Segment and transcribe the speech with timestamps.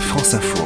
[0.00, 0.64] France Info.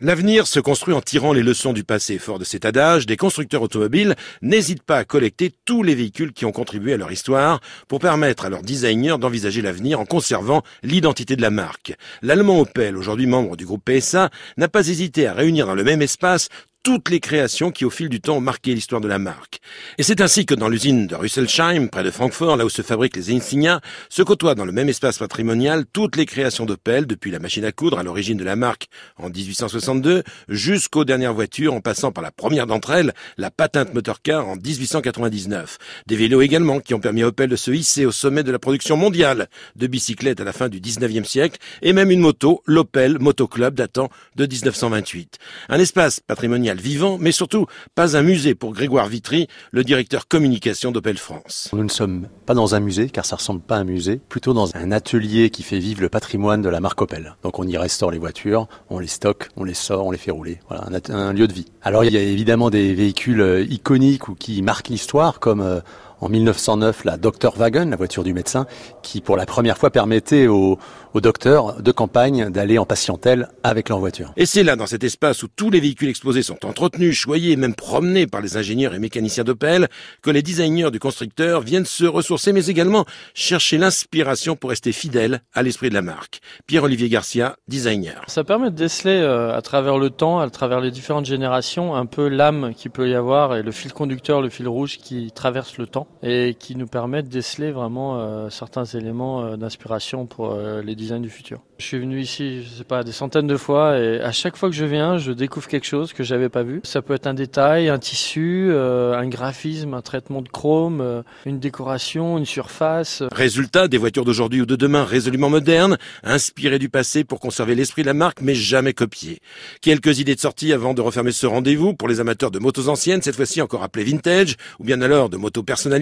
[0.00, 2.18] L'avenir se construit en tirant les leçons du passé.
[2.18, 6.44] Fort de cet adage, des constructeurs automobiles n'hésitent pas à collecter tous les véhicules qui
[6.44, 11.36] ont contribué à leur histoire pour permettre à leurs designers d'envisager l'avenir en conservant l'identité
[11.36, 11.94] de la marque.
[12.20, 16.02] L'allemand Opel, aujourd'hui membre du groupe PSA, n'a pas hésité à réunir dans le même
[16.02, 16.48] espace
[16.82, 19.60] toutes les créations qui au fil du temps ont marqué l'histoire de la marque.
[19.98, 23.16] Et c'est ainsi que dans l'usine de Rüsselsheim, près de Francfort, là où se fabriquent
[23.16, 27.38] les insignia, se côtoient dans le même espace patrimonial toutes les créations d'Opel, depuis la
[27.38, 32.10] machine à coudre à l'origine de la marque en 1862, jusqu'aux dernières voitures en passant
[32.10, 35.78] par la première d'entre elles, la patente motorcar en 1899.
[36.08, 38.58] Des vélos également qui ont permis à Opel de se hisser au sommet de la
[38.58, 43.18] production mondiale de bicyclettes à la fin du 19e siècle, et même une moto, l'Opel
[43.20, 45.38] Moto Club datant de 1928.
[45.68, 50.92] Un espace patrimonial vivant, mais surtout pas un musée pour Grégoire Vitry, le directeur communication
[50.92, 51.68] d'Opel France.
[51.72, 54.54] Nous ne sommes pas dans un musée, car ça ressemble pas à un musée, plutôt
[54.54, 57.36] dans un atelier qui fait vivre le patrimoine de la marque Opel.
[57.42, 60.30] Donc on y restaure les voitures, on les stocke, on les sort, on les fait
[60.30, 60.60] rouler.
[60.68, 61.66] Voilà, un, un lieu de vie.
[61.82, 65.80] Alors il y a évidemment des véhicules euh, iconiques ou qui marquent l'histoire, comme euh,
[66.22, 68.66] en 1909 la Dr Wagon, la voiture du médecin,
[69.02, 70.78] qui pour la première fois permettait aux,
[71.14, 74.32] aux docteurs de campagne d'aller en patientèle avec leur voiture.
[74.36, 77.56] Et c'est là, dans cet espace où tous les véhicules exposés sont entretenus, choyés et
[77.56, 79.88] même promenés par les ingénieurs et mécaniciens d'Opel,
[80.22, 85.42] que les designers du constructeur viennent se ressourcer, mais également chercher l'inspiration pour rester fidèles
[85.52, 86.40] à l'esprit de la marque.
[86.66, 88.22] Pierre-Olivier Garcia, designer.
[88.28, 92.06] Ça permet de déceler euh, à travers le temps, à travers les différentes générations, un
[92.06, 95.78] peu l'âme qu'il peut y avoir et le fil conducteur, le fil rouge qui traverse
[95.78, 100.52] le temps et qui nous permet de déceler vraiment euh, certains éléments euh, d'inspiration pour
[100.52, 101.60] euh, les designs du futur.
[101.78, 104.68] Je suis venu ici, je sais pas, des centaines de fois et à chaque fois
[104.70, 106.80] que je viens, je découvre quelque chose que j'avais pas vu.
[106.84, 112.38] Ça peut être un détail, un tissu, un graphisme, un traitement de chrome, une décoration,
[112.38, 113.24] une surface.
[113.32, 118.02] Résultat, des voitures d'aujourd'hui ou de demain résolument modernes, inspirées du passé pour conserver l'esprit
[118.02, 119.40] de la marque mais jamais copiées.
[119.80, 123.22] Quelques idées de sortie avant de refermer ce rendez-vous pour les amateurs de motos anciennes,
[123.22, 126.01] cette fois-ci encore appelées vintage ou bien alors de motos personnalisées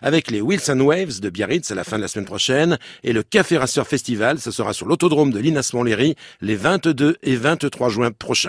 [0.00, 3.22] avec les and Waves de Biarritz à la fin de la semaine prochaine et le
[3.22, 8.10] Café Racer Festival, ce sera sur l'autodrome de Linas Montlhéry les 22 et 23 juin
[8.10, 8.32] prochains.